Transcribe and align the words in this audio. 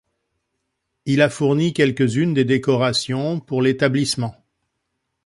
Il 1.05 1.21
a 1.21 1.29
fourni 1.29 1.73
quelques-unes 1.73 2.33
des 2.33 2.43
décorations 2.43 3.39
pour 3.39 3.61
l'établissement. 3.61 4.33